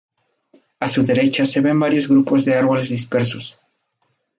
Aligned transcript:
A 0.79 0.89
su 0.89 1.03
derecha 1.03 1.45
se 1.45 1.61
ven 1.61 1.79
varios 1.79 2.07
grupos 2.09 2.43
de 2.43 2.55
árboles 2.55 2.89
dispersos. 2.89 3.59